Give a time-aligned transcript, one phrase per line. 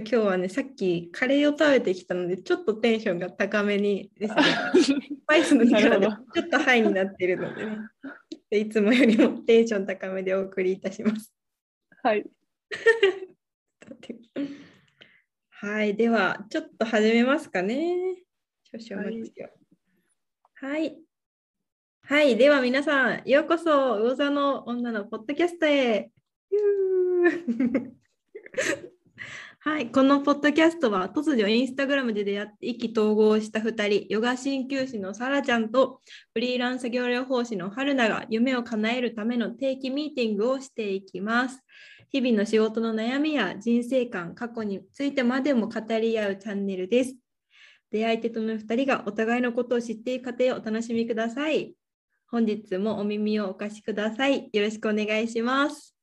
[0.00, 4.42] 今日はね、さっきカレーを食べてきたので、ちょっとテンションが高めにですね、
[4.82, 4.94] ス
[5.26, 7.78] パイスの力でちょっとハイになっているのでね、
[8.50, 11.32] でいつもよりもテンション高めでお送りいたします。
[12.02, 12.24] はい。
[15.50, 18.22] はい、では、ちょっと始めますかね。
[18.64, 19.48] 少々お待ちを。
[20.54, 20.98] はい。
[22.02, 26.10] はい、では皆さん、ようこそ、魚座の女のポッドキャストへ。
[29.66, 36.00] はい、このポッドキャストは突如インスタグラムで出会って意気投合した2人、ヨガ鍼灸師のサラちゃんと
[36.34, 41.64] フリーランス作業療法士の春菜が夢を叶えるための定期ミーティングをしていきます。
[42.10, 47.16] 日々の仕事の悩みや人生観、過去についてまでも語り合うチャンネルです。
[47.90, 51.74] 出会い手との2人がお互いのことを知っていく過程をお楽しみください。
[52.30, 54.48] 本日もお耳をお貸しください。
[54.52, 55.96] よろしくお願いします。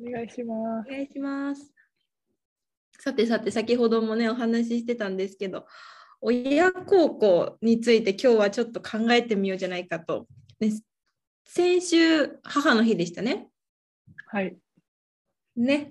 [0.00, 0.88] お願いします。
[0.88, 1.75] お願いします。
[2.98, 5.66] さてさて、先ほどもね、お話ししてたんですけど、
[6.20, 10.26] 親孝行について今日はちょっと考えてみようじゃないかと。
[10.60, 10.72] ね、
[11.44, 13.48] 先週、母の日でしたね。
[14.28, 14.56] はい。
[15.56, 15.90] ね。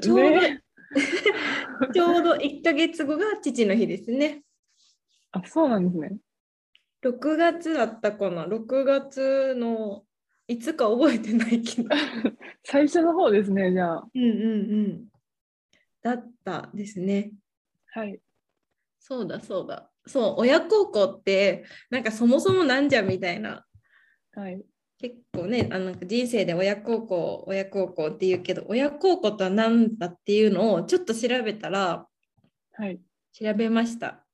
[0.00, 0.62] ちょうど、ね
[1.94, 4.42] ちょうど1ヶ月後が父の日ですね。
[5.32, 6.18] あ、そうなんですね。
[7.02, 8.44] 6月だったかな。
[8.46, 10.04] 6月の
[10.48, 11.88] いつか覚えてないけど。
[12.64, 14.08] 最初の方ですね、じゃあ。
[14.14, 14.36] うんうんう
[14.88, 15.09] ん。
[16.02, 17.32] だったですね。
[17.92, 18.20] はい。
[18.98, 19.90] そうだそうだ。
[20.06, 23.64] そう、親孝行って、なんかそもそもなんじゃみたいな。
[24.32, 24.62] はい。
[24.98, 32.06] 結構ね、あの人生で親孝行、親孝行って言うけど、親孝行とは何だっていうのをちょっと調べたら、
[32.72, 33.00] はい。
[33.32, 34.26] 調べました。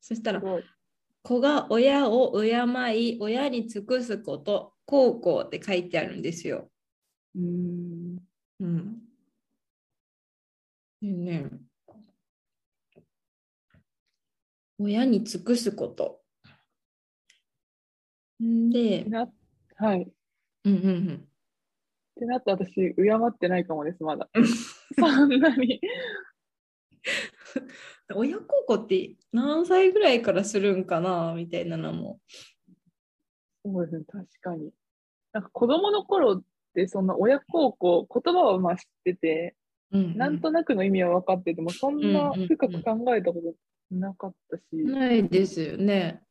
[0.00, 0.42] そしたら。
[1.24, 2.50] 子が親を敬
[2.98, 6.70] い、親に尽くすこと、孝行って書いてあるんですよ。
[7.36, 8.18] うーん。
[8.60, 9.01] うん。
[11.02, 11.50] でね、
[14.78, 16.20] 親に尽くすこと。
[18.42, 19.28] んで、な
[19.76, 20.02] はい。
[20.02, 20.06] っ
[20.64, 21.28] うんうんうん。
[22.16, 24.28] てなったら私、敬ってないかもです、まだ。
[24.96, 25.80] そんなに。
[28.14, 32.20] 親孝行って何歳ぐらいからするんかなみたいなのも。
[33.64, 34.72] そうですね、確かに。
[35.32, 39.56] なんか子供の頃って、そんな親孝行、言葉はまあ知ってて、
[39.92, 43.54] うんなんとなくの意味は分かってても、そんなうんうんうん深く考えたこと
[43.94, 44.62] なかったし。
[44.72, 46.22] ないですよね。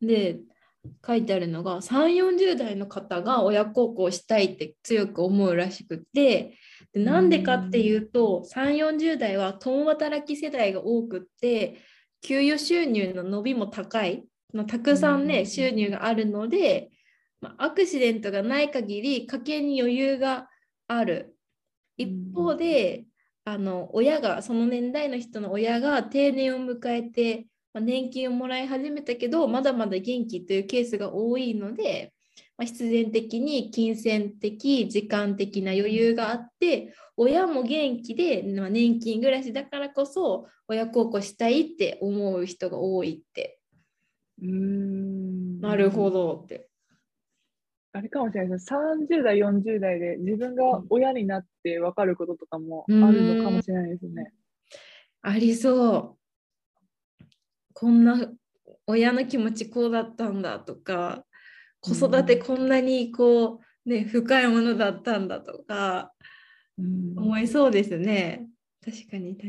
[0.00, 0.38] で、
[1.06, 6.54] 書いてあるのが3、40代の方が親孝行したいって強く思うらしくて、
[6.92, 11.78] でなんでかっていうと、3、40代は共働き世代が多くって、
[12.22, 16.90] 給与収入の伸びも高い、まあたくさんね、うん収入があるので、
[17.40, 20.48] まあアクシデントがない限り家計に余裕が
[20.86, 21.37] ある。
[21.98, 23.04] 一方で、
[23.44, 32.12] あの親がその年代の人の親が定年を迎えて、まあ、年金をもらい始めたけどまだまだ元気というケースが多いので、
[32.58, 43.58] まあ、必然的に金銭的時間的な余裕があって親も元気で、まあ、年金暮らしだからこそ親孝行したいって思う人が多いって
[44.42, 45.60] うーん。
[45.60, 46.67] なるほどって。
[47.92, 48.72] あれかもしれないです。
[48.72, 54.32] 30代、40代で自分が親になって分かることとかもあるのかもしれないですね。
[55.22, 56.16] ありそ
[57.22, 57.26] う。
[57.72, 58.30] こんな
[58.86, 61.24] 親の気持ちこうだったんだとか
[61.80, 66.12] 子育てこんなにこう、ね、深いものだったんだとか
[66.78, 68.46] うん思いそうですね。
[68.84, 69.48] 確かに確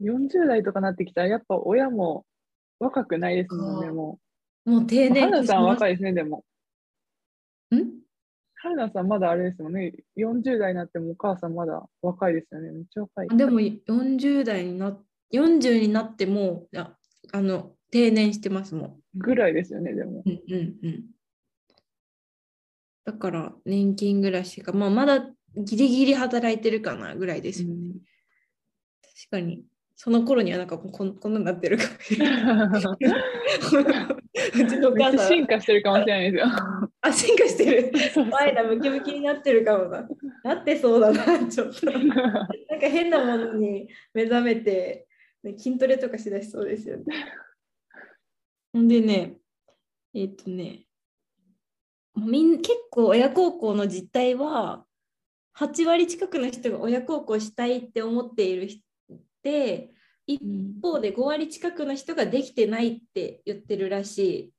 [0.00, 0.08] に。
[0.08, 2.24] 40代とかなってきたら、やっぱ親も
[2.78, 4.18] 若くないですもんね、そうも
[4.64, 5.12] もう定う。
[5.12, 5.92] 年さん若い。
[5.92, 6.44] いですね、でも。
[7.76, 8.00] ん？
[8.62, 9.92] 春菜さんまだあれですもんね。
[10.16, 12.70] 40代になってもお母さんまだ若いですよね。
[12.70, 13.28] めっちゃ若い。
[13.36, 14.98] でも40代にな
[15.32, 16.94] 40になってもあ
[17.32, 19.00] あの定年してますもん。
[19.14, 20.22] ぐらいですよね、でも。
[20.26, 21.04] うんうんうん。
[23.04, 27.74] だから年金暮らしが、まあ、まだギリギリ働いてるかなぐらいですよね。
[29.02, 29.64] 確かに。
[29.96, 32.80] その頃にはなんかこんこんなになってるかもしれない。
[34.54, 35.28] うちのお母さん。
[35.28, 36.46] 進化してるかもしれないですよ。
[37.00, 37.92] あ、進化してる。
[38.30, 40.08] 前だ、ムキムキになってるかもな。
[40.44, 41.86] なってそうだな、ちょっと。
[41.86, 42.36] なんか
[42.80, 45.06] 変なものに目覚めて、
[45.42, 47.04] ね、筋トレとかしだしそうですよね。
[48.72, 49.36] ほんでね、
[50.14, 50.86] えっ、とね、
[52.16, 54.84] みん結構親孝行の実態は、
[55.58, 58.82] 8割近くの人が親孝行したいって思っている人
[59.42, 59.90] で、
[60.34, 64.52] 一方で5割近くの人ができてないって言ってるらしい。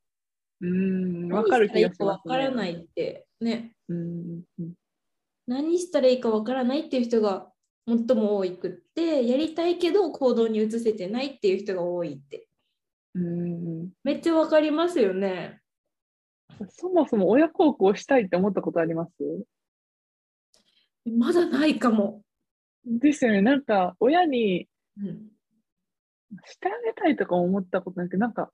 [0.61, 2.05] うん、何わかる気がします、ね。
[2.07, 3.73] わからないってね。
[3.89, 4.73] うんうん
[5.47, 7.51] 何したらいいかわからないっていう人が
[7.87, 12.47] 最も多くってやりたいけど行動に移せてないっていう人が多いって
[13.15, 15.59] うんめっちゃわかりますよね。
[16.69, 19.11] そもそも親孝行したいって思ったことあります？
[21.09, 22.21] まだないかも。
[22.85, 23.41] ですよね。
[23.41, 24.67] なんか親に
[25.01, 25.27] うん、
[26.45, 28.51] してあげたいとか思ったことないけど、なんか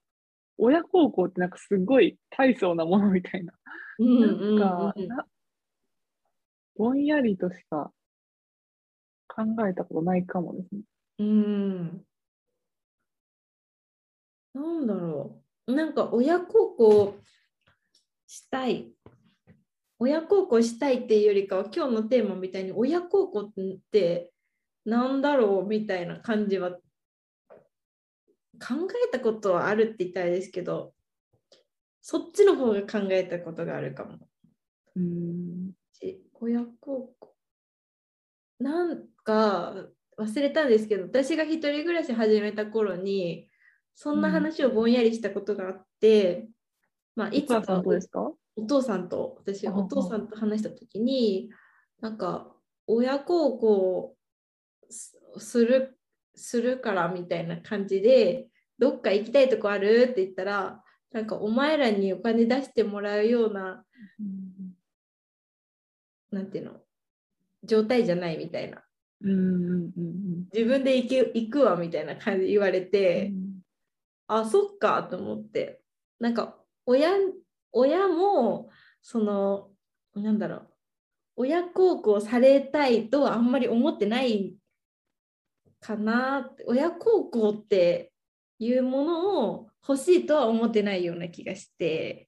[0.57, 3.53] 親孝行ってなんかすごい大層なものみたいな。
[3.99, 5.07] うんなんうんか、う
[6.75, 7.91] ぼんやりとしか
[9.27, 10.81] 考えたことないかもですね。
[11.19, 12.05] うん。
[14.53, 15.73] なんだろう。
[15.73, 17.15] なんか親孝行
[18.27, 18.91] したい。
[19.99, 24.31] 親孝行したいっていうよりかは今日のテーマみたいに親孝行って
[24.85, 26.77] なんだろうみたいな感じは
[28.59, 28.75] 考
[29.07, 30.93] えたことはあるって言ったらあれですけど
[32.01, 34.17] そっちの方が考えたことがあるかも。
[34.95, 35.71] うん。
[35.93, 37.35] し親孝行
[38.59, 39.87] なんか
[40.17, 43.49] 忘れたんですけど私が一人暮らし始めた頃に
[43.95, 46.47] そんな話をぼんやりしたことがあって、
[47.15, 47.83] まあ、いつか
[48.55, 51.49] お父さんと私あお父さんと話した時に
[52.01, 52.51] なんか
[52.87, 54.15] 親孝行
[54.89, 55.99] すする
[56.37, 58.47] するからみたいな感じで
[58.79, 60.07] どっか行きたいとこある？
[60.11, 60.81] って言ったら
[61.11, 63.83] なんかお前らにお金出してもらうような
[66.31, 66.71] なんていうの？
[67.63, 68.83] 状態じゃないみたいな。
[69.21, 73.61] うんうんうん自分で行け行くわみたいな感じで言われうて、ん。
[74.27, 75.81] あそっかと思って。
[76.19, 76.55] なんか
[76.85, 77.11] 親
[77.71, 78.69] 親も
[79.01, 79.69] その
[80.13, 80.67] なんだろう。
[81.39, 84.56] 親孝行されたいとはあんまり思ってない
[85.87, 88.11] かな親孝行って
[88.59, 92.27] いうものを欲しいとは思ってないような気がして。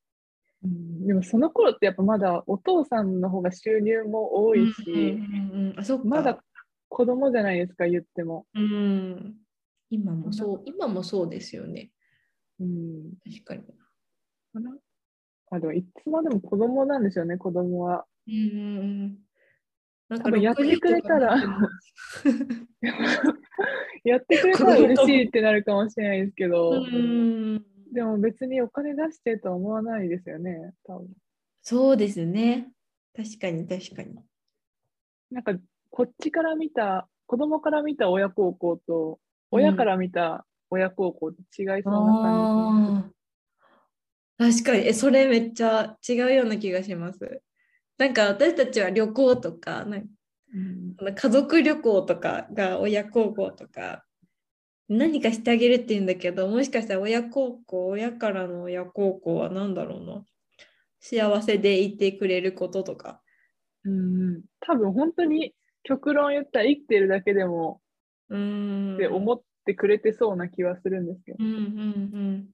[0.64, 6.04] うんでもその頃ってやっぱまだお父さんの方が収入も多いし、うんうんうんあそっか。
[6.06, 6.44] まだ
[6.90, 8.46] 子供じゃないですか言っても。
[8.54, 9.36] うん。
[9.90, 11.92] 今もそう今もそうですよね。
[12.60, 13.64] うん、確かに。
[14.54, 14.78] かな。
[15.52, 18.06] あでもいつまでも子供なんですよね子供は。
[18.28, 19.18] うんうんうん
[20.10, 21.70] なん多分やってくれたら60とか
[24.04, 31.08] やってくれたら嬉しいってなるかもしれないですけど、うんでも別にお金出してとは思わないですよね多分。
[31.64, 32.72] そうですね。
[33.16, 34.16] 確かに確かに。
[35.32, 35.56] なんか
[35.90, 39.20] こっちから見た子供から見た親孝行と
[39.50, 43.20] 親から見た親孝行って違いそうな感あー
[44.40, 47.42] 確かにえ、それめっちゃ違うような気がします。
[48.00, 50.08] なんか私たちは旅行とか、なんか
[50.54, 50.58] じ。
[50.58, 54.04] うん家族旅行とかが親孝行とか、
[54.90, 60.24] 何かしてあげるって言うんだけど、もしかしたら親孝行、親からの親孝行は何だろうな。
[61.00, 63.22] 幸せでいてくれることとか。
[63.86, 65.54] うん、多分本当に
[65.84, 67.82] 極論言ったら生きてるだけでも
[68.30, 68.96] うーん。
[68.96, 71.38] って思ってくれてそうな気はするんですけど。
[71.40, 72.50] うんうん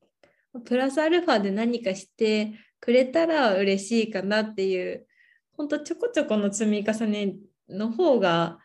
[0.56, 0.63] うん。
[0.63, 5.07] プラスアルファで何かしてくれたら嬉しいかなっていう、
[5.57, 7.35] 本当ちょこちょこの積み重ね
[7.69, 8.59] の方が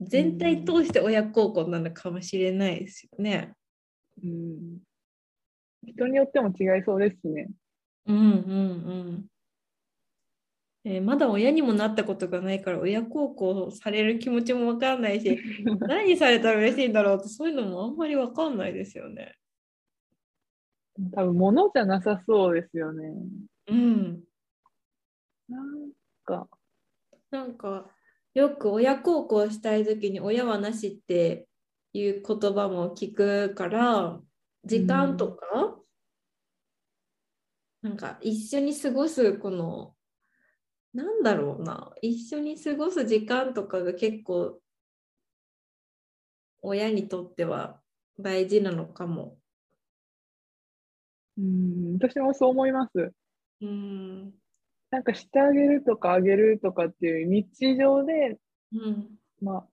[0.00, 3.54] 全体通して親孝行なのかもしれないですよね。
[4.22, 4.78] うん、
[5.86, 7.48] 人によっても違いそうですしね。
[8.06, 8.32] うんうんう
[9.12, 9.26] ん。
[10.84, 15.36] えーまだ親にもなったことがないから親孝行される気持ちもわかんないし
[15.80, 19.34] 何されたら嬉しいんだろうってそういうのもあんまりわかんないですよね。
[21.12, 23.12] 多分物じゃなさそうですよね。
[23.66, 24.24] うん。
[25.48, 25.90] なん
[26.26, 26.48] か、
[27.30, 27.90] なんか
[28.34, 31.48] よく親孝行したい時に親はなしって
[31.94, 34.20] いう言葉も聞くから
[34.64, 35.78] 時間とか、
[37.80, 39.94] なんか一緒に過ごすこの
[40.92, 44.58] なんだろうな一緒に過ごす時間とかが結構
[46.62, 47.80] 親にとっては
[48.18, 49.38] 大事なのかも。
[51.38, 53.12] うん、私もそう思います。
[53.60, 54.32] うん
[54.96, 58.38] なんかしてあげるとかあげるとかっていう日常で、
[58.72, 59.08] うん。
[59.42, 59.66] まあ、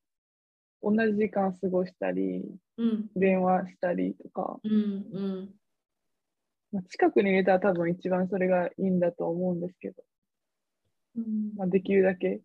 [0.82, 2.44] 同じ時間過ごしたり、
[2.78, 3.10] うん。
[3.16, 4.78] 電話したりとか、うんう
[5.22, 5.50] ん。
[6.74, 10.04] まあ、近くに入れたら多分一番それがいいんだと思うんですけど、
[11.16, 11.56] うん。
[11.56, 12.42] まあ、できるだけ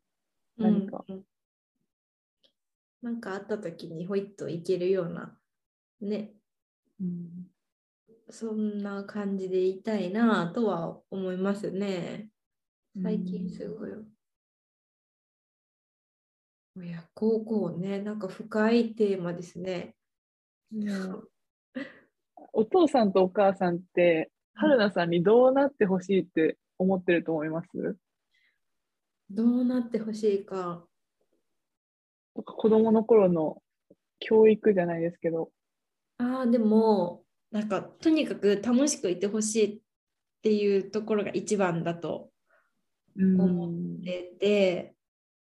[0.57, 1.05] 何か。
[1.09, 1.23] うんうん。
[3.03, 5.37] なんかあった時にほいっといけるような
[6.01, 6.31] ね。
[7.01, 7.49] うん。
[8.31, 12.29] そんな感じでいたいなとは思いますね
[13.03, 13.91] 最近すごい。
[16.77, 19.97] 親孝行ねなんか深いテーマですね。
[20.73, 21.23] うん。
[22.53, 27.69] お父さんとお母さんって、春菜さんにどうなってほしいって思ってると思います？
[29.31, 30.85] どうなってほしいか。
[32.35, 33.63] とか子供の頃の
[34.21, 35.51] 教育じゃないですけど。
[36.19, 39.81] ああ、でも、なんかとにかく楽しくいてほしいっ
[40.43, 42.31] ていうところが一番だと
[43.19, 43.69] 思
[44.01, 44.95] ってて、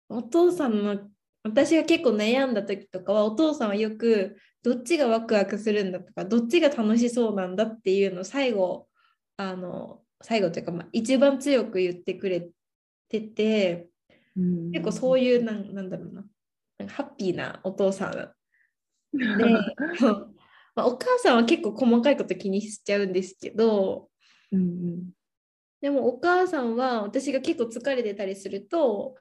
[0.08, 0.98] お父さんの
[1.42, 8.88] 私が結構悩んだ時とかはお父さんはよくどっちがワクワクするんだとかどっちが楽しそうなんだっていうのを最後
[9.36, 12.48] あの最後というか、まあ、一番強く言ってくれ
[13.08, 13.88] てて、
[14.72, 16.24] 結構そういうなんなんだろうな。
[16.88, 18.28] ハッピーなお父さんで
[20.76, 24.08] まあ、お母さんは結構細かいこと気にしちゃうんですけど、
[24.52, 25.10] うんうん、
[25.80, 29.16] でもお母さんは私が結構疲れてたりすると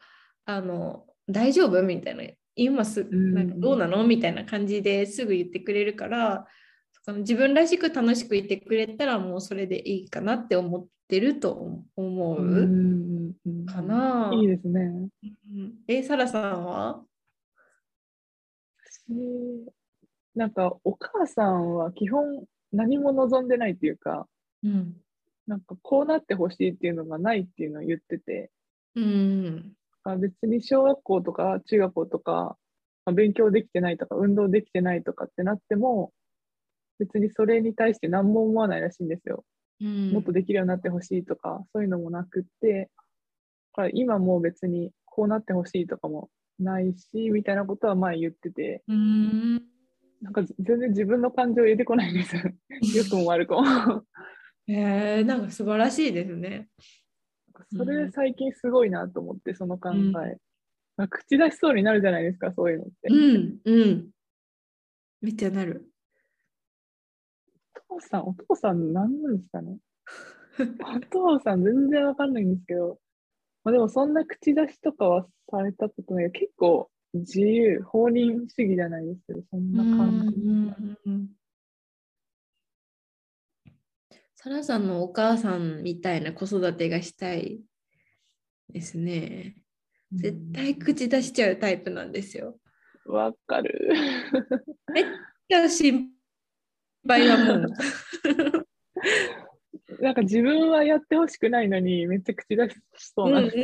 [0.45, 2.23] あの大丈夫みたいな
[2.55, 6.45] 今すなんかどうなのみたいな感じですぐ言ってくれるから
[7.07, 12.37] 自分らしく楽しくいてくれたらもうそれでいいかなって思ってると思う。
[13.65, 14.31] かな。
[14.33, 15.07] いいですね。
[15.87, 17.01] え、サラさんは？
[20.35, 24.27] なんかお母さんは基本何も望んでないっていうか、
[24.63, 24.95] うん、
[25.47, 28.51] なんかこうなってほしいっていうのがないっていうのを言ってて、
[28.95, 29.73] うん、
[30.19, 32.57] 別に小学校とか中学校とか、
[33.05, 36.11] まあ、勉強できてないとか運動できてないとかってなっても
[36.99, 39.45] 別にそれに対して何も思わないらしいんですよ。
[39.79, 42.89] うん、もっとできるようになってほしいとかそういうのもなくって
[43.93, 49.55] 今も別にこうなってほしいとかもないしみたいなことは前言ってて、うん、
[50.19, 52.41] なんか全然自分の感情入れてこないんですよ。
[52.41, 52.49] よ
[53.07, 53.61] くも悪くも。
[54.67, 56.67] へえー、なんか素晴らしいですね。
[57.75, 60.37] それ最近すごいなと思って、その考え。
[60.95, 63.09] まあ、口出しそうになるじゃないですか、そういうのって。
[63.09, 64.09] うんうん。
[65.21, 65.89] めっちゃなる。
[67.89, 69.77] お父さん、お父さん何なんですかね
[70.59, 72.99] お父さん全然わかんないんですけど、
[73.63, 81.46] まあ、でもそんな口出しとかはされたことない結構自由、放任主義じゃないですけど、そんな感じ。
[84.47, 87.59] サラさんのお母さんみたいな子育てがしたい
[88.69, 89.57] ですね。
[90.13, 92.57] 絶対口出しちゃうタイプなんですよ。
[93.05, 93.91] わかる。
[94.93, 95.03] めっ
[95.49, 96.07] ちゃ心
[97.05, 97.67] 配はもう。
[100.01, 103.57] なんか自分はやってほしくないのにめっちゃ口出しそうなんです。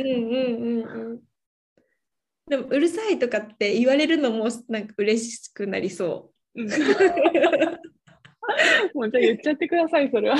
[2.46, 6.60] でもうるさいとかって言われるのもなんか嬉しくなりそう。
[8.94, 10.36] もうじゃあ言っちゃってください、それは。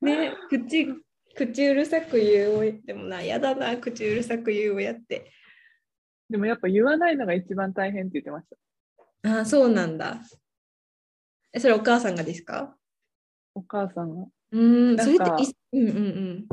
[0.00, 0.86] ね、口、
[1.34, 5.30] 口うるさく言うをでもな、やだな、口うるさく言うをやって。
[6.28, 8.48] でもやっぱ言わないのが一番大変って言ってまし
[9.22, 9.30] た。
[9.30, 10.20] ああ、そうなんだ。
[11.52, 12.76] え、それお母さんがですか？
[13.54, 14.26] お母さんが。
[14.52, 15.24] うん、それって
[15.72, 16.00] うんうんう
[16.40, 16.46] ん。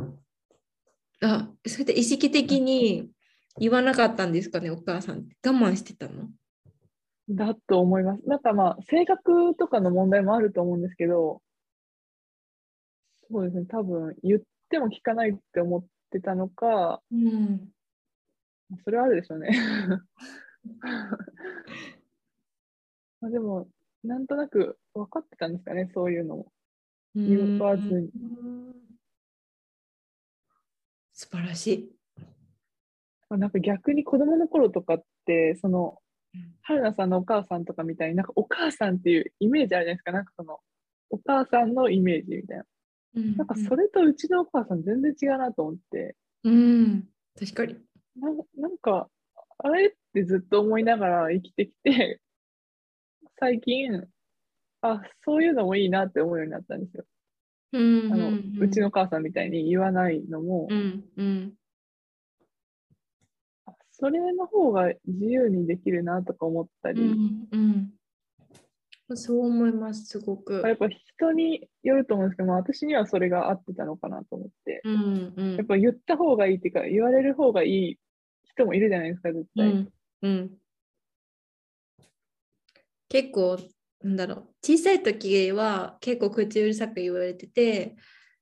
[1.22, 3.12] あ、それって意識的に
[3.60, 5.28] 言わなかったんですかね、お母さん。
[5.46, 6.30] 我慢してたの？
[7.36, 8.28] だと思います。
[8.28, 11.42] なんかまあ、性格とかの問題もあると思うんですけど、
[13.32, 17.70] そうですね、多分言っても聞かないって思ってたのか、うん、
[18.84, 19.50] それはあるでしょうね。
[23.22, 23.68] まあでも、
[24.04, 26.52] なんとなく分かってたんですかね、そういうのも。
[27.16, 28.10] 言わずに。
[31.14, 31.96] 素晴らしい。
[33.30, 36.03] なんか逆に子供の頃とかって、その
[36.62, 40.12] 春菜さんのお母さんとかみたいになんかお母さんっていうイメージあるじゃないですか。
[40.12, 40.60] なんかその
[41.10, 42.66] お母さんのイメージみたいな。
[43.16, 46.16] うんうん、なんかそれとうちのお母さん全然違うなと思って。
[46.44, 47.08] うん、
[47.40, 47.78] 確かに。
[48.16, 49.10] ななんか、
[49.60, 52.20] あれってずっと思いながら生きてきて、
[53.40, 54.08] 最近、
[54.82, 57.06] あ、そういうのもいいなって思うようになったんですよ。
[57.74, 61.54] うんうんうん、あのうちの母さんみたいに言わないのも、うんうん、
[64.04, 67.48] それの方が自由にできるなとか思ったり、うん
[69.10, 70.62] うん、そう思いますすごく。
[70.66, 78.00] やっぱ人によると思うんですけど、まあ、私にはそれが合ってたのかなと思って、うんうん、やっぱ言った方がいいっていうか言われる方がいい
[78.44, 79.94] 人もいるじゃないですか絶対、うん
[80.24, 80.52] うん、
[83.08, 83.58] 結構
[84.02, 84.48] なんだろう。
[84.62, 87.96] 小さい時は結構口うるさく言われてて、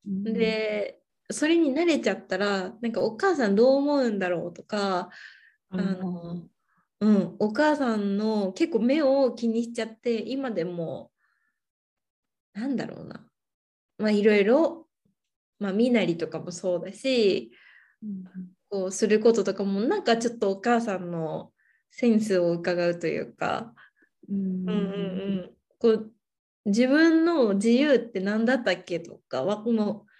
[0.08, 5.12] うん、でそれに慣れちゃったらなんかお母さんどう思うんだろうとか
[5.71, 6.43] あの、
[6.99, 11.11] うん、お母さんの結構目を気にしちゃって今でも
[12.53, 13.25] なんだろうな。
[13.97, 14.87] まあいろいろ、
[15.59, 17.51] まあ、身なりとかもそうだし、
[18.03, 18.23] うん、
[18.69, 21.51] こうすることとかもなんかちょっとお母さんの
[21.91, 23.73] センスを伺うというか、
[24.29, 24.37] うん。
[24.37, 26.11] うんうん、こう
[26.65, 30.11] 自分の自由って何だったっけとかはもう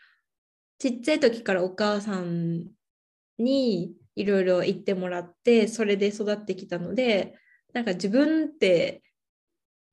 [0.80, 2.66] ちっちゃい時からお母さん
[3.38, 7.36] にいろいろ言ってもらってそれで育ってきたので
[7.74, 9.02] なんか自分って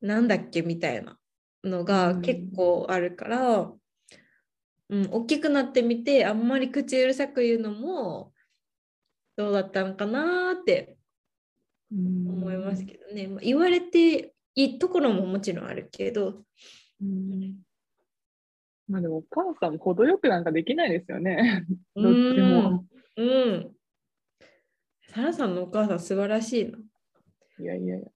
[0.00, 1.18] なんだっけみたいな
[1.64, 3.74] のが結構あるから、うん
[4.90, 8.32] 大きくなってみてあんまり口うるさく言うのも
[9.36, 10.96] どうだったのかなって
[11.92, 16.42] 思思いますけどね、まあ言われていいところももちろんあるけど、
[17.02, 17.56] うん
[18.88, 21.66] まあでもお母さんも程よくなんかできないですよね。
[21.94, 22.70] うどっちも。
[22.70, 22.88] ん。
[23.16, 23.70] うん。
[25.18, 26.78] サラさんのお母さん素晴らしいな。
[27.58, 28.06] いやいやいや。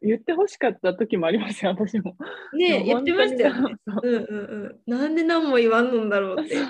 [0.00, 2.16] 言ってほしかった時もありますよ、私も。
[2.54, 3.74] ねえ、言ってましたよね。
[4.02, 4.22] うんうん
[4.86, 4.90] うん。
[4.90, 6.54] なんで何も言わんのんだろうって。
[6.56, 6.62] そ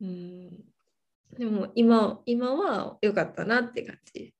[0.00, 0.50] うん。
[1.38, 4.34] でも今今は良かったなって感じ。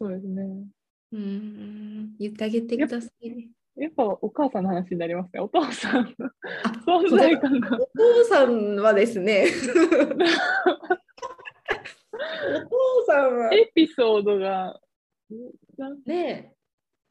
[0.00, 0.68] そうですね。
[1.12, 2.16] うん。
[2.16, 3.48] 言ってあげてくださいね。
[3.76, 5.40] やっぱお母さんの話になりますね。
[5.40, 6.14] お父さん
[6.86, 7.76] 存在感が。
[7.76, 7.88] お父
[8.28, 9.48] さんはですね。
[12.14, 14.80] お父さんはエピソードが
[15.76, 16.54] なね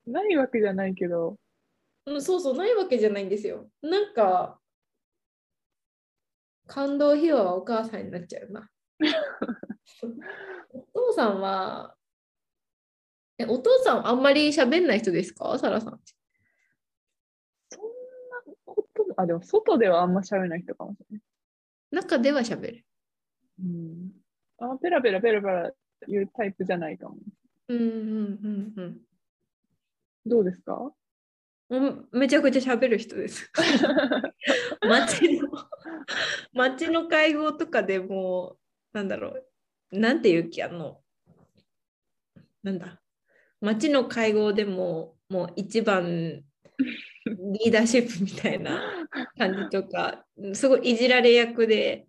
[0.05, 1.37] ないわけじゃないけど、
[2.05, 3.69] うん、そうそう、ないわけじゃないんですよ。
[3.81, 4.59] なんか、
[6.67, 8.69] 感動秘話はお母さんになっちゃうな。
[10.73, 11.95] お父さんは、
[13.37, 15.57] え、お父さんあんまり喋んない人ですか？
[15.57, 16.01] サラさん。
[17.69, 21.21] そんなことも、あ、でも外ではあんま喋らない人かもしれない。
[21.91, 22.85] 中では喋る。
[23.59, 24.11] うん、
[24.71, 25.71] あペラペラペラペラ
[26.07, 27.17] 言うタイプじゃないかも。
[27.69, 28.97] うんうんうんうん。
[30.25, 30.91] どうですか？
[32.11, 33.51] めちゃくちゃ喋る人です。
[34.87, 35.49] 街の
[36.53, 38.57] 街の会合とかでも
[38.91, 39.29] なんだろ
[39.91, 41.01] うなんていう気あの
[42.61, 43.01] なんだ
[43.59, 46.43] 街の会合でももう一番
[47.25, 52.07] リーダーシップみたいな感じとかすごいいじられ役で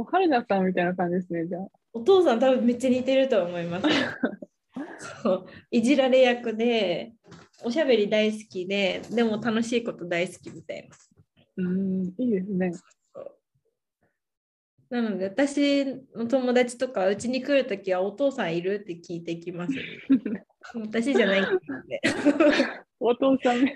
[0.00, 1.66] もう春菜さんみたいな感じですね、じゃあ。
[1.92, 3.86] お父さん多分めっちゃ似てると思います。
[5.22, 7.12] そういじられ役で
[7.62, 10.96] おしゃべり大好きででも楽しいこと大好きみたいな。
[11.64, 12.72] うん、いいですね。
[14.88, 15.84] なので私
[16.16, 19.74] の友達とかうちに来るときはお父さんいるって聞いてきます、
[20.80, 21.44] 私じゃないん
[21.86, 22.00] で。
[22.98, 23.74] お父さんね。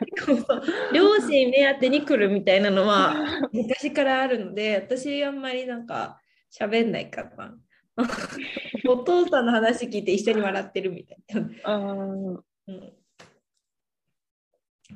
[0.94, 3.14] 両親目当てに来るみたいなのは
[3.52, 6.20] 昔からあるので私あんまりなんか
[6.56, 7.58] 喋んないかな。
[8.88, 11.50] お父さんの話聞いて一緒に笑ってるみたいな。
[11.64, 12.92] あーうん、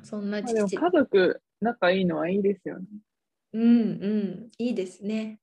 [0.03, 0.77] そんな父。
[0.77, 2.85] 家族仲いいのはいいですよね。
[3.51, 5.41] うんうん、いいですね。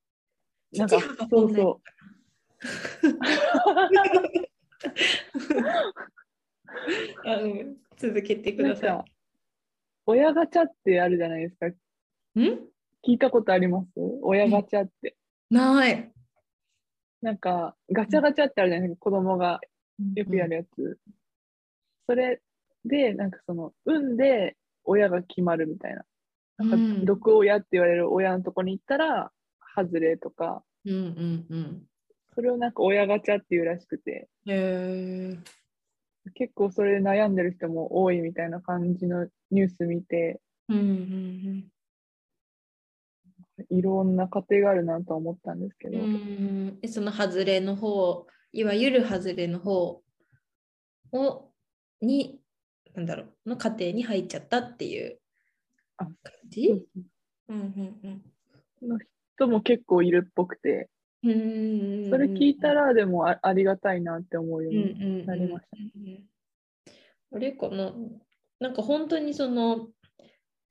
[0.73, 0.99] なんか
[1.29, 1.89] そうそう。
[7.27, 9.05] あ うん続けてくださなんか、
[10.07, 11.67] 親ガチャってあるじゃないですか。
[11.67, 11.71] い。
[11.71, 11.75] ん？
[13.07, 13.89] 聞いたことあります？
[14.23, 15.17] 親ガチャって。
[15.51, 16.13] ない。
[17.23, 19.05] なんか、ガチャガチャってあるじゃないですか。
[19.05, 19.61] 子供が
[20.15, 20.99] よくやるやつ。
[22.07, 22.41] それ
[22.85, 26.05] で、なんかその、運で親が決まるみたいな。
[26.59, 29.33] なんかうん、毒親って言われる親のとこに行ったら、
[29.77, 31.83] 外れとか、うんうんうん。
[32.35, 35.39] それをなんか親ガチャっていうらしくて、へえ。
[36.35, 41.65] 結構それで悩んでる人も多いみたいな感じのニュース見て、うんうん
[43.71, 46.79] いろんな家庭があるなとは思ったんですけど、うん。
[46.89, 50.03] その外れの方、いわゆる外れの方
[51.13, 51.51] を
[52.01, 52.41] に、
[52.95, 55.19] なんだろう、の家庭に入っちゃったっていう。
[55.99, 56.85] あ感そうじそう。
[57.49, 57.61] うん
[58.03, 58.23] うん
[58.83, 58.99] の
[59.37, 60.89] 人も結構いるっぽくて、
[61.23, 61.31] うん。
[61.31, 61.35] う
[62.07, 65.77] んそれ聞いたらでもあありがたいなって思うよううんにうんなりました。
[65.77, 66.25] うん。
[67.33, 67.93] あれかな？
[68.59, 69.89] なんか本当にその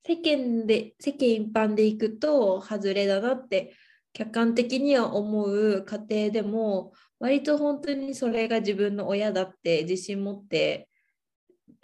[0.08, 3.74] 世間で世間一般でいくと外れだなって
[4.14, 10.88] 客観的には思う家庭でも割と本当にそれが自分の親だって自信持って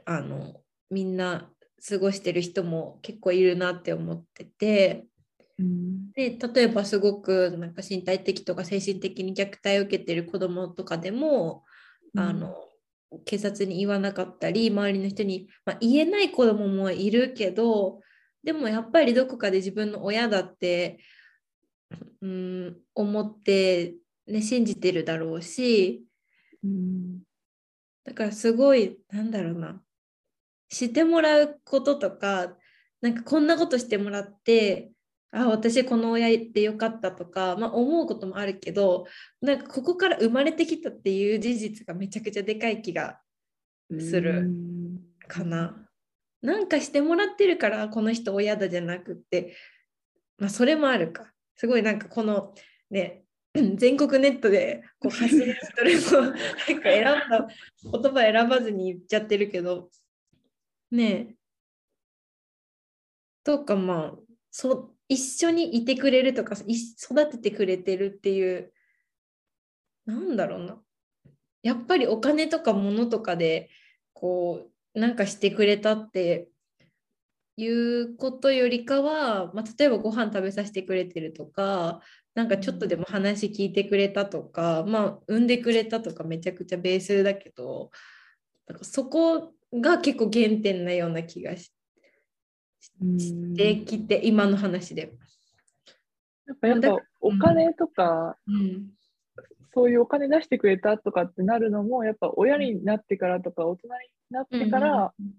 [0.06, 1.50] あのみんな
[1.90, 5.06] 過ごしてる人も結構いるなって思ってて。
[5.58, 11.64] うんで例えばすごくなんか身体的とか精神的に虐待を受けてる子どもとかでも、
[12.18, 12.54] あの
[13.24, 18.02] 警察に言わなかったり周りの人に、まあ、言えない子どももいるけど
[18.44, 21.00] でもやっぱりどこかで自分の親だって、
[22.22, 23.96] うん、思って、
[24.28, 26.06] ね、信じてるだろうし
[26.64, 27.20] うん
[28.04, 29.82] だからすごいなんだろうな
[30.70, 32.56] してもらうこととか
[33.02, 34.92] なんかこんなことしてもらって
[35.32, 39.06] あ私この親でよかったとか、まあ、思うこともあるけど
[39.42, 43.20] なんかここから生まれてきたっていう事実がめちゃくちゃでかい気が
[44.00, 45.88] するうんかな。
[46.42, 49.56] なんかしてもらってるからこの人親だじゃなくって、
[50.38, 51.32] まあ、それもあるか。
[51.56, 52.56] すごいなんかこの
[52.90, 53.24] ね
[53.76, 57.48] 全国ネットでこう発信してるの なんか選んだ
[57.84, 59.92] 言葉選ばずに言っちゃってるけど
[60.90, 61.36] ねえ
[63.44, 68.74] とかまあそ一緒にいてくれるとかい育ててくれてるっていう
[70.06, 70.82] なんだろうな
[71.62, 73.70] やっぱりお金とか物とかで
[74.14, 76.50] こうなんかしてくれたって
[77.58, 82.02] いうことよりかは、まあ、例えばご飯食べさせてくれてるとか
[82.34, 87.92] なんかちょっとでも話聞いてくれたとか、まあ産んでくれたとかめちゃくちゃベースだけど
[88.68, 91.72] なんかそこが結構原点なような気がし
[93.18, 95.14] してきて今の話で。
[96.48, 98.90] やっぱやっぱお金とか、うん、
[99.74, 103.94] そういうお金出してくれたとかってなるのもやっぱ親になってからとか大人に
[104.30, 105.32] なってから、うん、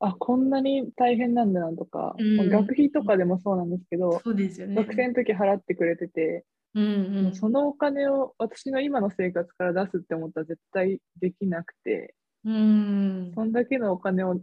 [0.00, 14.40] あこんなに大変なんだなとか、うん、学費とかでもそうなんですけど、そうですよね、学生の時払ってくれてて、うんうん、そのお金を私の今の生活から出すって思ったら絶対できなくて、うん、そんだけのお金を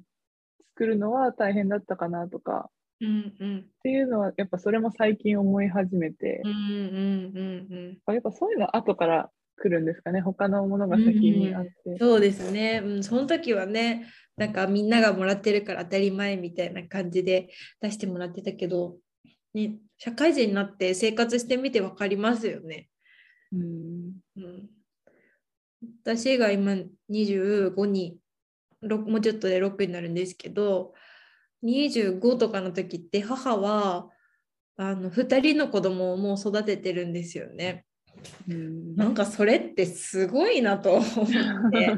[0.76, 10.22] 作るのは大変だったかなとか、うんうん、っていうのはやっぱそれも最近思い始めて、うんうんうんうん、やっぱそういうの後から来るんですかね。
[10.22, 17.50] 他のものが先にあって、うんうん、そうですね、うん、その時はねなんかみんながもらってるから当たり前みたいな感じで
[17.82, 18.98] 出してもらってたけど、
[19.54, 22.88] ね、社会人になって生活してみて分かりますよね。
[23.52, 24.70] うん、うん、
[26.04, 26.76] 私が今
[27.10, 28.18] 25に
[28.82, 30.94] もうちょっとで6になるんですけど
[31.64, 34.10] 25とかの時って母は
[34.78, 37.86] あの2人の子供をもう育ててるんですよね。
[38.48, 41.28] うん、なんかそれってすごいなと思っ
[41.72, 41.98] て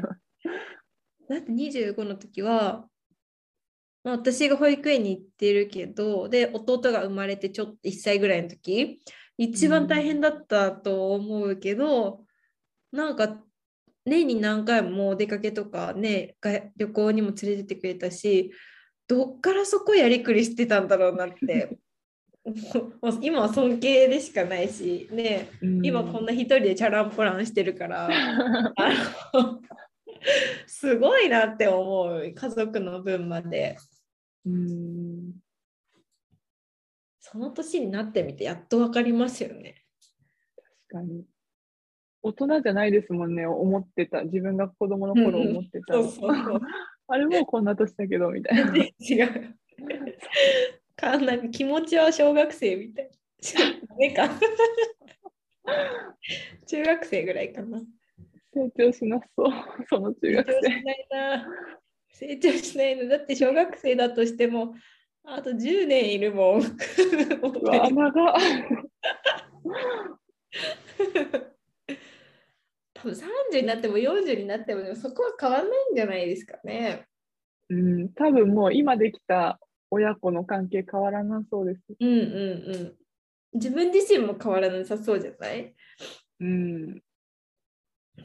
[1.28, 2.88] だって25の時は、
[4.04, 9.00] まあ、私が保育園に行ってるけどで弟が生まれてちょっと1歳ぐらいの時
[9.38, 12.24] 一番大変だったと思うけど、
[12.92, 13.42] うん、なんか
[14.04, 16.36] 年に何回もお出かけとかね
[16.76, 18.52] 旅行にも連れてってくれたし
[19.10, 21.76] どっからそこやりくりしてたんだろうなって
[23.20, 28.08] 今は尊敬でしかないしね、うん、今こんな一人でチャランポランしてるから
[30.68, 33.76] すごいなって思う家族の分まで。
[34.46, 35.32] うん
[37.22, 39.84] その年になってみてやっと分かりますよね。
[40.90, 41.24] 確かに。
[42.22, 44.22] 大人じゃないですもんね、思ってた。
[44.24, 45.94] 自分が子供の頃思ってた。
[47.12, 48.72] あれもうこんな年だけど、みたいな。
[49.00, 49.56] 違う。
[50.96, 51.18] か
[51.50, 53.10] 気持ちは小学生みたい。
[54.14, 54.30] か。
[56.66, 57.80] 中学生ぐらいかな。
[58.52, 59.48] 成長しなそう、
[59.88, 60.60] その中学生。
[60.60, 61.48] 成長しないな。
[62.12, 63.08] 成長しないの。
[63.08, 64.76] だって小学生だとしても、
[65.24, 66.60] あと10年いるもん。
[66.60, 66.62] う
[67.66, 68.34] わ、長
[73.02, 77.06] 多分30になっても40になってもそこは変わらないんじゃないですかね。
[77.70, 79.58] うん、多分もう今できた
[79.90, 81.80] 親子の関係変わらなそうです。
[81.98, 82.22] うんうんう
[82.76, 82.96] ん。
[83.54, 85.74] 自分自身も変わらなさそうじゃない？
[86.40, 87.00] うん。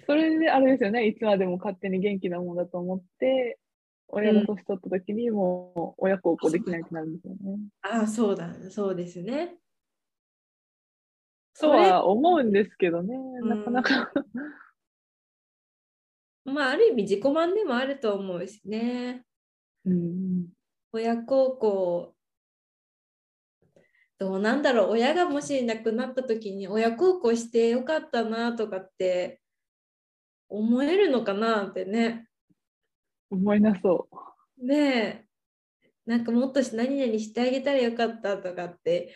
[0.05, 3.59] それであれですよね、いつまでも勝手に元気なものだと思って、
[4.09, 7.39] 親が年取った時にもう親孝行できないくなるんですよね。
[7.43, 9.55] うん、ああ、そうだ、そうですね。
[11.53, 14.11] そうは思うんですけどね、なかなか
[16.45, 19.23] まあ、ある意味自己満でもあると思うしね。
[19.83, 20.47] うん、
[20.91, 22.15] 親孝行
[24.17, 29.41] どうなんだろう親がもし亡くなった時に親孝行してよかったなとかって
[30.47, 32.27] 思えるのかなってね。
[33.29, 34.07] 思いなそ
[34.57, 34.65] う。
[34.65, 35.25] ねえ。
[36.05, 39.15] なんかもっと何々してあげたらよかったとかって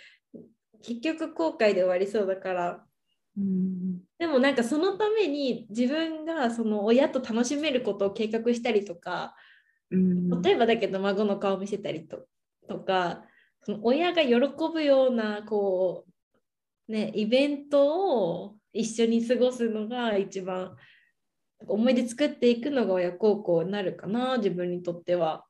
[0.82, 2.86] 結局後悔で終わりそうだから。
[3.40, 9.34] うん、でもなんかそのために自分がその親と楽しめることを計画したりとか、
[9.92, 12.26] うん、例えばだけど孫の顔見せたりと
[12.68, 13.24] とか
[13.64, 14.36] その親が喜
[14.72, 16.06] ぶようなこ
[16.88, 20.76] うねイベントを一緒に過ごすのが一番
[21.68, 25.46] 思い出作っていくのが親孝行になるかな自分にとっては。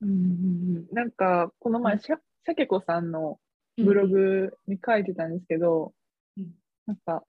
[0.00, 3.38] うん、なんかこの前、うん、シャケ子さんの
[3.78, 5.92] ブログに書いてたんですけど、うん、
[6.86, 7.22] なんか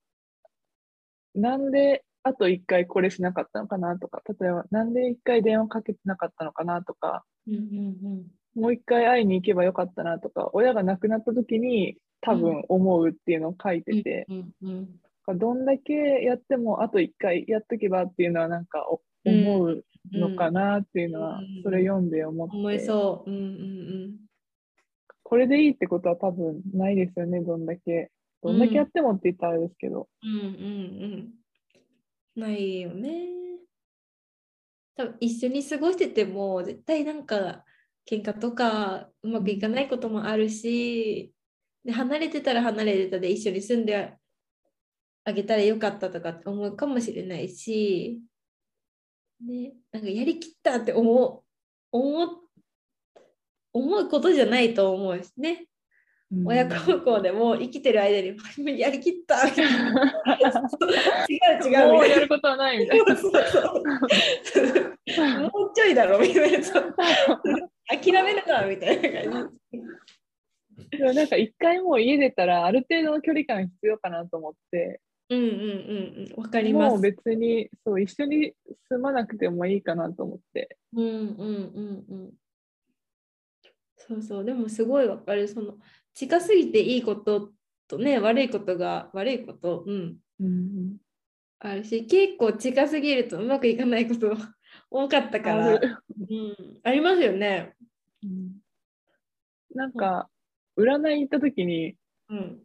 [1.34, 8.62] なんであと1回これしなかったのかなとか例えばなんで1回電話かけてなかったのかなとか、うんうんうん。
[8.62, 14.89] もう一回会いに行けばよかったなとか親が亡くなった時に多分思うっていうのを書いてて、うんうん
[15.28, 15.38] うん。
[15.38, 18.88] どんだけやってもあと1回やっとけばっていうのはなんか
[19.26, 23.46] 思うのかなっていうのは、それ読んで思って、思いそう、うんうんう
[24.08, 24.15] ん、
[25.24, 28.12] これでいいってことは多分ないですよねどんだけ
[28.46, 30.08] どんだけやってもって言ったらあれですけど。
[30.24, 30.44] うんうん
[32.36, 32.42] うん。
[32.42, 33.28] ないよね。
[34.96, 37.66] 多分一緒に過ごしてても絶対なんか
[38.10, 41.34] 喧嘩とかうまくいかないこともあるし、
[41.84, 44.16] で離れてたら離れてたで一緒に住んで
[45.24, 48.22] あげたらよかったとかって思うかもしれないし、
[49.42, 51.44] ね、なんかやりきったって思う
[51.92, 52.30] 思う
[53.74, 55.66] 思うことじゃないと思うしね。
[56.32, 56.48] うん。
[56.48, 58.36] 親孝行でも生きてる間に
[58.80, 60.20] やりきったみたいな。
[61.30, 61.36] 違
[61.68, 63.06] う違うもうやることはないみたいな。
[65.50, 66.60] もうちょいだろみたいな。
[67.88, 69.80] 諦めるなみたいな感じ。
[69.80, 70.00] な。
[70.92, 75.56] でもなんか一回もう家出たらある程度の距離感必要かなと思って、うんうんうん
[76.34, 76.44] うん。
[76.44, 78.54] わかりまもうす別にそう一緒に
[78.90, 80.78] 住まなくてもいいかなと思って。
[80.94, 82.34] うんうんうんうん。
[83.98, 84.46] そうそう。
[84.46, 85.48] でもすごいわかる。
[85.48, 85.78] その
[86.15, 87.51] 近すぎていいこと
[87.88, 90.17] とね悪いことが悪いことうん。
[90.39, 90.97] うん
[91.60, 94.36] あるし結構近すぎるとうまくいかないこと
[94.91, 95.65] 多かったから。
[95.65, 95.97] ある。
[96.30, 97.75] うん、ありますよね。
[98.23, 98.58] うん。
[99.73, 100.30] なんか
[100.78, 101.95] 占い行った時に
[102.30, 102.62] うん、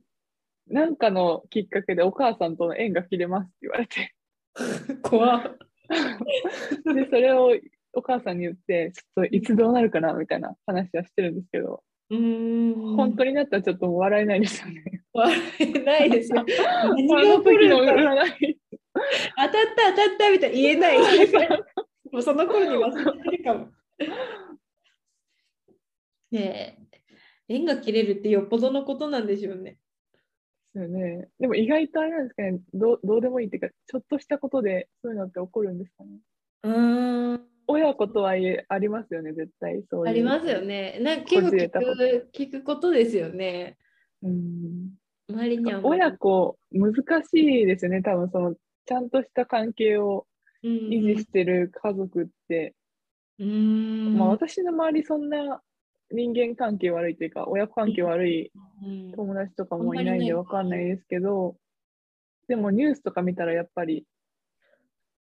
[0.68, 4.14] なんかのきっかけでお母さんとの縁が切れますって言われて。
[5.02, 5.58] 怖っ。
[6.94, 7.52] でそれを
[7.92, 12.96] お母さんに言ってちょっといつどうなるかなみたいな話はしてるんですけど、うーん。
[12.96, 15.02] 本当になったらちょっと笑えないですよね。
[15.12, 16.44] 笑えないですよ。
[16.44, 18.58] 何 あが起こるのか占い
[19.36, 20.98] 当たった当たったみたいな言えない。
[22.10, 23.68] もうその頃に忘れてるかも。
[26.32, 26.78] ね
[27.48, 29.72] え、縁が切れるってよっぽどのことなんでしょうね。
[29.72, 29.78] で
[30.72, 31.28] すよね。
[31.38, 36.10] でも意外とあれなんですかねどう、どうでもいいっていうか、ちょっとしたことでそういうのって起こるんですかね。
[36.62, 37.49] うーん。
[37.70, 40.08] 親子とはいえありますよね、絶対そう。
[40.08, 40.60] ありますよ。
[40.60, 40.98] ね。
[41.00, 43.78] なんか結構聞く聞くことですよね。
[44.22, 44.90] うん。
[45.30, 48.54] 周りには親子、難しいですよね、多分その、
[48.84, 50.26] ちゃんとした関係を
[50.64, 52.74] 維持してる家族って、
[53.38, 55.62] うんうんまあ私の周りそんな
[56.10, 58.52] 人間関係悪いというか、親子関係悪い
[58.84, 61.56] うん友達とかもいないんでわかんないですけど、
[62.48, 64.04] でもニュースとか見たらやっぱり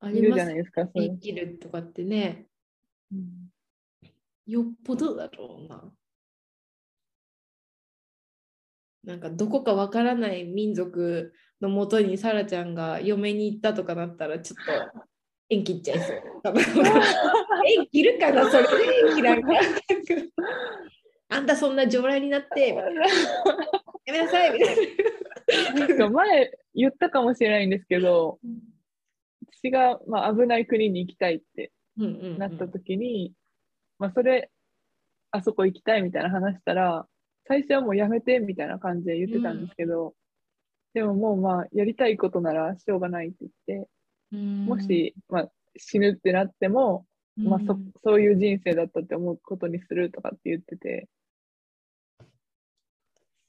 [0.00, 2.46] ありますいるじゃないですか、生きるとかってね、
[3.12, 3.50] うん。
[4.46, 5.92] よっぽどだろうな。
[9.04, 15.06] なんかどこかわからない民族のもとにサラちゃんが嫁に行ったとかなったらちょっと
[15.48, 16.22] 縁切っちゃいそう。
[17.78, 18.68] 縁切るかなそれで。
[19.08, 19.48] 縁切らんか。
[21.28, 24.52] あんたそんな常来になって、やめなさい。
[24.52, 25.94] みたいな。
[25.94, 28.38] んか前言ったかもしれないんですけど、
[29.56, 31.72] 私が、まあ、危ない国に行きたいって
[32.38, 32.48] な。
[32.48, 33.32] った時に、
[33.98, 34.50] まあ、それ、
[35.30, 37.06] あそこ行きたいみたいな話したら、
[37.48, 40.14] 最初はもうやめてみたいな感じで言ってたんですけど、
[40.92, 43.88] でももうまあ、やりたいことならしょうがないって言って、
[44.32, 51.08] もし、まあ、死ぬってなっても、まあそ、そういう人生だったって思うことにするとかって言ってて、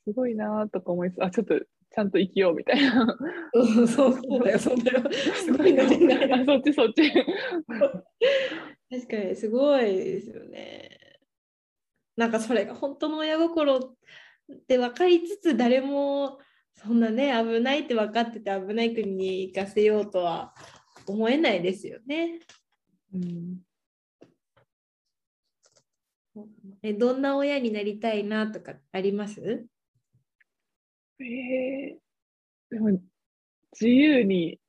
[0.05, 3.17] すごいなーとか思いつつ、あ、ちょっとちゃんと生きようみたいな。
[3.53, 5.03] うんそうそうだよ、そうだよ。
[5.11, 7.11] すごいな、みんなあ、そっちそっち。
[8.89, 10.89] 確かにすごいですよね。
[12.15, 13.95] なんかそれが本当の親心っ
[14.67, 16.39] て分かりつつ誰も
[16.73, 20.53] そんなね危ないって分かってて危ない国に行かせようとは
[21.07, 22.39] 思えないですよね。
[23.13, 23.57] うん
[26.83, 29.65] えどんな親になりたいなとかあります？
[31.19, 32.89] えー、でも
[33.73, 34.59] 自由に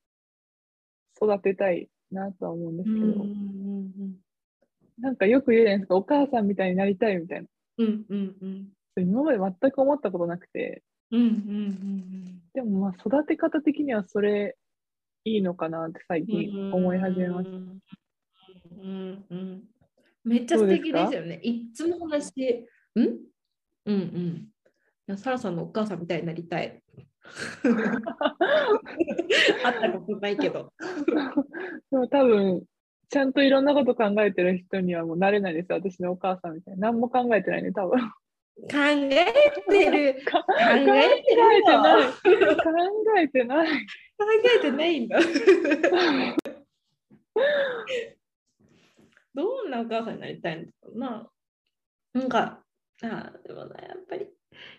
[1.20, 3.26] 育てたいなとは思うんですけど、
[4.98, 7.48] なんかよく言うじゃないですか、お母さんみたいになりたいみたいな。
[7.78, 8.68] うんうんうん。
[9.00, 14.56] 今まで全く思ったことなくて、うんうんうんでもまあ育て方的にはそれ
[15.24, 17.56] いいのかなって最うん近思い始めました。
[17.56, 17.80] うん
[18.80, 19.64] うんうん
[20.24, 21.40] めっちゃ素敵ですよね。
[21.42, 22.64] いっつも話、ん？
[22.96, 23.14] うん
[23.86, 24.48] うん。
[25.08, 26.82] いやサラさんのお母さんみたいになりたい。
[29.64, 30.70] 会ったことないけど。
[31.90, 32.62] でも多分、
[33.08, 36.90] ちゃんといろんなこと考えてる人にはもうなれないですよ、私のお母さんみたいな。
[36.90, 37.98] 何も考えてないね、多分。
[38.00, 38.10] 考
[38.68, 39.08] え
[39.70, 40.22] てる。
[40.30, 41.62] 考えてない。
[41.62, 42.18] 考
[43.18, 43.68] えてない。
[43.68, 44.26] 考
[44.58, 45.18] えてないんだ。
[49.34, 51.30] どんなお母さんになりたいんだろうな。
[52.12, 52.62] なんか、
[53.02, 54.26] あでもな、やっぱり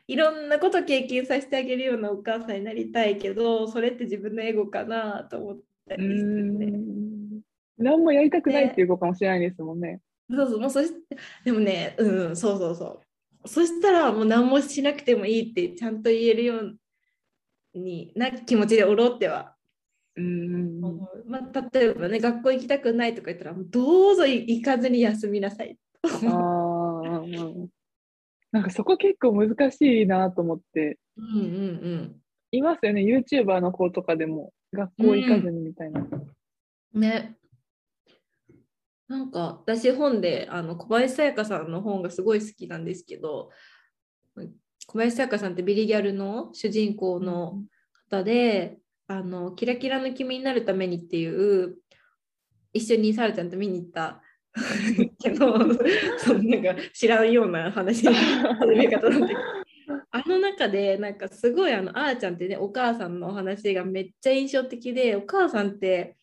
[0.08, 6.66] いろんなこと経験させてあげるようなお母さんになりたいけど、それって自分のエゴかなと思ったうりするね。
[6.68, 7.42] ん。
[7.78, 10.02] 何もやりたくないっていう子かもしれないですもんね。
[10.30, 10.92] そうそう、もうそし
[11.44, 13.48] でもね、うん、そうそうそう。
[13.48, 16.78] そしたらもう何もしなくてもいいってちゃんと言えるよう
[17.74, 19.56] にな気持ちでおろうっては
[20.16, 20.82] うん
[21.28, 27.68] まあ、例えばね学校行きたくないとか言ったらどうぞ行かずに休みなさいあー
[28.52, 36.06] なんかそこ結構難しいなと思ってうんうんうんいますよね YouTuber の子とかでも学校行かずにみたいな。
[36.94, 37.36] ね。
[39.08, 43.50] なんか私本であの小林さやかさんの本がすごい好きなんですけど
[44.86, 47.64] 小林さやかさんってビリギャルの主人公の
[48.10, 51.78] 方で「あのキラキラの君になるために」っていう
[52.72, 54.22] 一緒にサラちゃんと見に行った
[55.22, 55.58] けど
[56.18, 59.46] そのなんか知らんような話の始め方なんだけど
[60.12, 66.16] あの中でなんかすごいあのあーちゃんってねお母さんのお話がめっちゃ印象的でお母さんって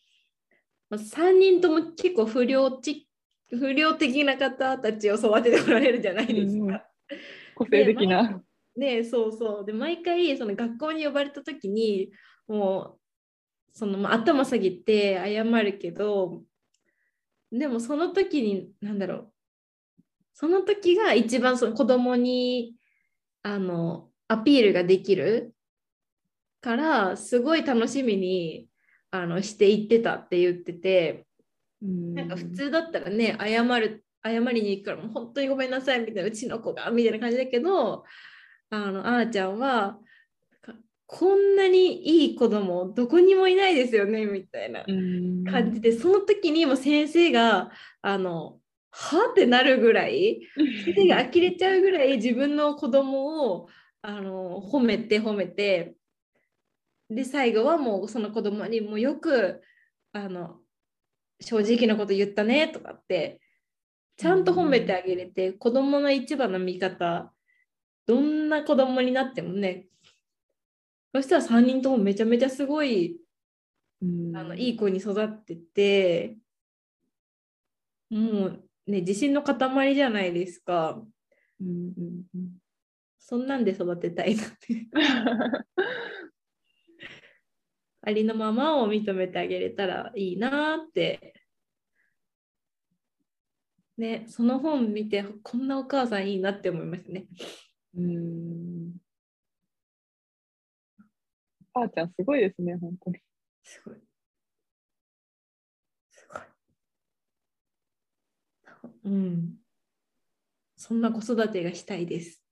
[0.90, 3.08] まあ3人とも結構不良ち
[3.50, 6.86] 不良的な方たちを育てておられるじゃないですうんうんか。
[7.54, 8.42] 個性的な。
[8.76, 12.10] ねそうそうで毎回その学校に呼ばれた時に
[12.46, 13.00] もう
[13.72, 16.42] その、まあ、頭下げて謝るけど
[17.52, 19.32] でもその時に何だろう。
[20.35, 22.74] その時が一番その子供に
[23.42, 25.54] あのアピールができる
[26.61, 28.68] からすごい楽しみに
[29.11, 31.26] あのしていってたって言ってて
[32.14, 38.04] なんか普通だったらね謝る謝りに行くからもう本当にごめんなさいみたいなうちの子がみたいな感じだけど
[38.70, 39.98] あのあーちゃんは
[41.06, 47.70] こんなにいい子供どこにもいないですよねみたいな感じでその時にも先生が
[48.02, 48.58] あの
[48.90, 50.40] はってなるぐらい
[50.84, 53.68] 先生が呆れちゃうぐらい自分の子供を
[54.02, 55.94] あの褒めて褒めて
[57.08, 59.62] で最後はもうその子供にもよく
[60.12, 60.56] あの
[61.40, 63.40] 正直なこと言ったねとかって
[64.16, 67.30] ちゃんと褒めてあげれて、子供の一番の味方
[68.06, 69.88] どんな子供になってもね
[71.16, 73.18] そしたら3人ともめちゃめちゃすごい
[74.02, 74.05] あ
[74.42, 76.37] のいい子に育ってて
[78.11, 81.02] もうね自信の塊じゃないですか。
[81.61, 82.59] うんうんうん。
[83.18, 84.87] そんなんで育てたいなって。
[88.02, 91.33] ありのままを認めてあげれたらいいなって。
[93.96, 97.26] ねその本見てこんなお母さんいいなって思いましたね。
[97.96, 99.05] うん
[101.78, 103.18] あーちゃんすごいですね、本当に。
[103.62, 103.96] すごい
[106.10, 106.42] すごい
[109.04, 109.56] うん
[110.76, 112.42] そんな子育てがしたいです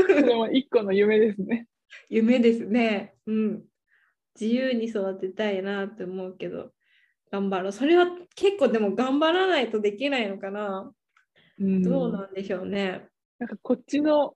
[0.00, 1.66] でも一個の夢ですね。
[2.08, 3.14] 夢ですね。
[3.26, 3.64] うん。
[4.38, 6.70] 自由に育てたいなって思うけど、
[7.30, 7.72] 頑張ろう。
[7.72, 10.90] それは結構でも頑張らないとできないのかな。
[11.58, 13.06] うんどうなんでしょうね。
[13.38, 14.34] なんかこっちの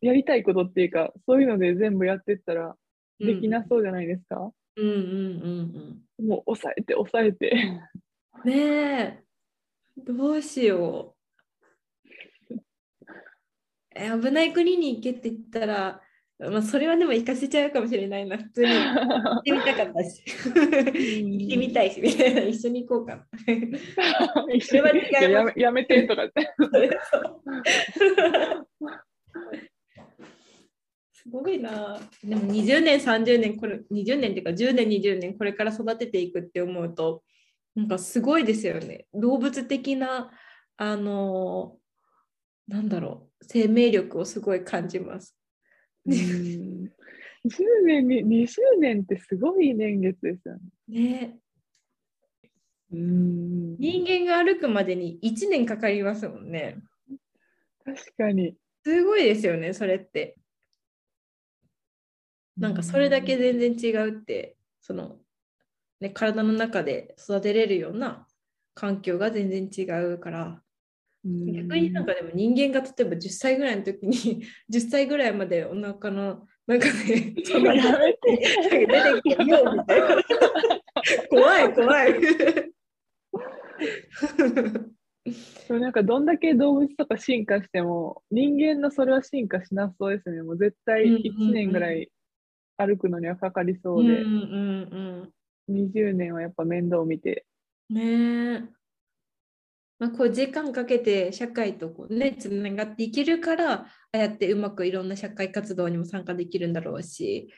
[0.00, 2.76] やりたいことっていうか、そういうので全部やってったら
[3.20, 4.50] できなそうじゃないですか？
[4.76, 4.94] うんうん
[6.18, 7.52] うんもう抑えて抑えて。
[8.44, 8.50] うん。
[8.50, 8.58] ね
[9.20, 9.22] え。
[9.98, 11.14] どうしよ
[12.50, 12.54] う。
[13.94, 16.02] え危ない国に行けって言ったら、
[16.38, 18.36] まあ、それはでも行かせちゃうかもしれないな。
[18.36, 20.22] 普通に行ってみたかったし。
[20.26, 22.42] 行ってみたいし、みたいな。
[22.42, 23.26] 一緒に行こうかな。
[24.54, 26.46] 一緒にいややめやめてとかって。
[31.12, 31.98] すごいな。
[32.22, 37.22] でも20年、30年、これ20年っていうか10年、20年これから育てていくって思うと、
[37.74, 39.06] なんかすごいですよね。
[39.14, 40.30] 動物的な、
[40.76, 41.76] あの、
[42.68, 45.36] なんだろう、生命力をすごい感じます。
[46.06, 46.92] うん
[47.46, 50.54] 10年に、20年ってすごい年月ですよ
[50.88, 51.00] ね。
[51.00, 51.38] ね
[52.92, 56.78] うん人間が歩くまでに1年かかりますもんね。
[57.84, 58.56] 確かに。
[58.84, 60.36] すごいですよね、それって。
[62.56, 65.18] なんかそれだけ全然違うって、その、
[66.00, 68.26] ね、体の中で育てれるような
[68.74, 78.20] 環境が全然違うから、うん逆になんかでも人間が例えば10歳ぐらいの時に 10歳ぐらいまでお腹の中で そんなやめて。
[78.70, 80.22] 出てきてよみたいな
[81.28, 82.14] 怖い怖い
[85.80, 90.42] なんかどんだけ動物とか進化しても人間のそれは進化しなそうですね。
[90.42, 92.08] もう絶対うんうんうん1年ぐらい
[92.76, 94.38] 歩くのにはかかりそうで、うんう
[95.32, 95.36] ん
[95.68, 97.44] 20年はやっぱ面倒見て。
[97.90, 98.76] うんねえ
[99.98, 107.48] まあ、こう時間かけて社会とこうねつながっていけるからああやってうまくいろんな社会活動にも参加できるんだろうし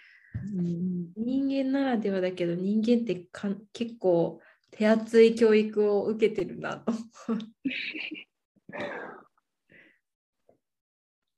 [0.56, 4.40] うん人間ならではだけど人間ってかん結構
[4.70, 6.92] 手厚い教育を受けてるなと。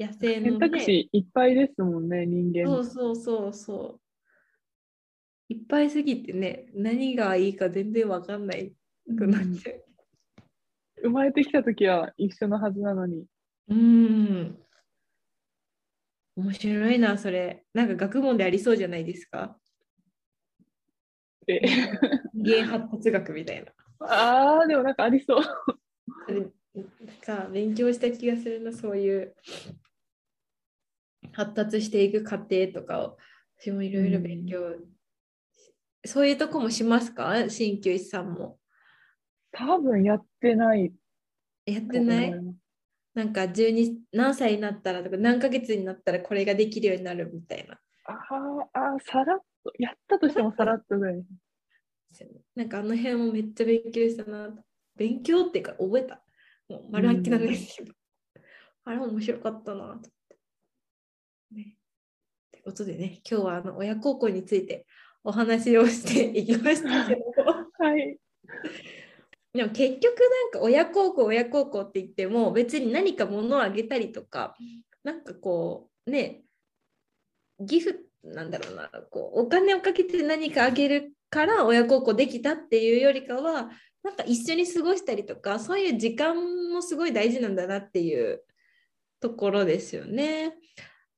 [0.01, 2.65] 野生の、選択ね、肢いっぱいですもんね、人間。
[2.67, 4.01] そうそうそうそう。
[5.51, 8.73] いっぱいすぎてね、何がいいか全然わかんない
[9.19, 9.85] くなっちゃう。
[11.03, 13.27] 生まれてきた時は一緒のはずなのに。
[13.69, 14.59] うん。
[16.37, 17.65] 面白いな、それ。
[17.75, 19.59] なんか学問でありそうじゃないですか。
[21.47, 21.61] え
[22.33, 23.73] 人間発達学みたいな。
[24.07, 25.43] ああ、でもなんかありそう。
[26.29, 29.35] なんか勉強した気がするな、そういう
[31.33, 33.19] 発達していく過程とかを
[33.59, 34.77] 私もいろいろ勉強、
[36.05, 37.35] そういうとこもしますか？
[37.49, 38.59] 鍼灸師さんも。
[39.53, 40.93] 多分やってない
[41.67, 42.35] やっとてない？
[43.15, 47.79] なんか12何歳になったらとか何ヶ月になったらこれができるようになるみたいな。
[48.07, 48.17] あー
[48.73, 51.23] あー、さらっと、やったとしてもさらっとぐらい。
[52.57, 54.51] なんかあの辺もめっちゃ勉強したな。
[54.97, 56.23] 勉強っていうか覚えた。
[56.69, 57.93] もう丸暗記なんですけど。
[58.85, 60.11] あれ面白かったなと
[61.53, 61.77] ね。
[62.49, 64.87] ってことでね、今日はあの親孝行について
[65.25, 67.23] お話をして いきましたけど。
[67.79, 68.19] はい。
[69.53, 74.57] でも結局なんか親孝行親孝行って言っても別に何か物をあげたりとか
[75.03, 76.45] なんかこうね
[77.59, 83.71] ギフなんだろうなこうお金をかけて何かあげるから親孝行できたっていうよりかは
[84.03, 86.37] なんか一緒に過ごしたりとかそういう時間
[86.71, 88.43] もすごい大事なんだなっていう
[89.21, 90.55] ところですよね。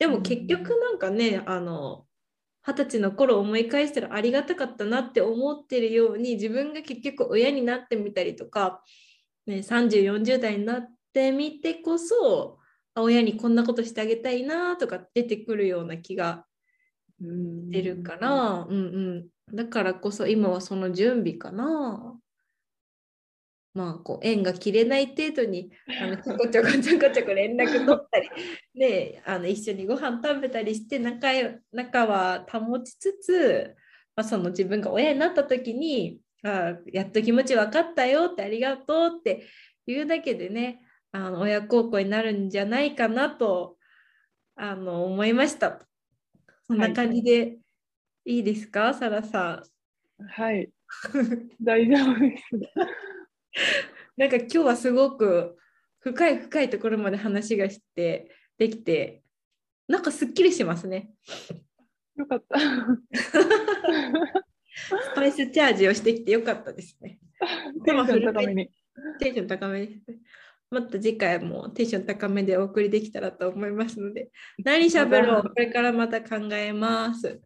[0.03, 2.07] でも結局なんかねあの
[2.67, 8.83] 二十歳の頃思い返したらありがたかったなって思ってるように自分が結局親になってみたりとか、
[9.47, 12.59] ね、3040代になってみてこそ
[12.95, 16.47] あ親にこんなことしてあげたいなとか出てくるような気が
[17.23, 17.71] うん。
[17.71, 22.19] 出るから、うんうん、だからこそ今はその準備かな。
[23.75, 25.71] まあこう縁が切れない程度に
[26.01, 28.29] あのちょこちょこちょこちょこ連絡取ったり、
[28.75, 33.75] ね、あの一緒にご飯食べたりして仲よ仲は保ちつつ、
[34.15, 39.45] まあ、その自分が親になった時にあやっと気持ち分かったよってありがとうって
[39.87, 43.79] 言うだけでねあの親孝行になるんじゃないかなと
[44.55, 45.87] あの思いました。
[46.67, 47.59] そんな感じで
[48.25, 49.63] いいですか、サラさ
[50.21, 50.27] ん。
[50.27, 50.71] はい。
[51.61, 52.43] 大丈夫です。
[54.17, 55.57] なんか今日はすごく
[56.01, 59.23] 深い深いところまで話がしてできて
[59.89, 61.11] なんかすっきりしますね。
[62.17, 62.59] よかった。
[64.85, 67.19] スパイスチャージをしてきてよかったですね。
[67.85, 68.71] テンション高めに。
[69.19, 70.19] テンション高めですね。
[70.71, 74.31] また次回もテンション高めでお送りできたらと思いますので、
[74.65, 77.43] 何しゃべろうこれからまた考えます。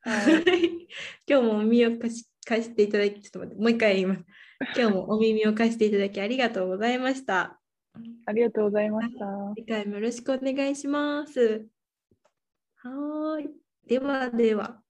[0.00, 0.88] はい。
[1.26, 4.24] 今日もお耳を貸し貸していただき、ちょっと待って、もう一回言います。
[4.76, 7.60] 今日もお耳を貸していただきありがとうございました。
[8.26, 9.26] ありがとうございました。
[9.56, 11.66] 次回もよろしくお願いします。
[12.76, 13.54] はーい。
[13.86, 14.82] ではでは。